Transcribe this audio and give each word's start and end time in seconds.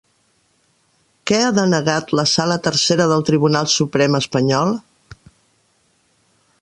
Què 1.31 1.41
ha 1.41 1.51
denegat 1.57 2.13
la 2.19 2.25
sala 2.31 2.57
tercera 2.69 3.07
del 3.13 3.23
Tribunal 3.29 3.69
Suprem 3.75 4.21
espanyol? 4.21 4.75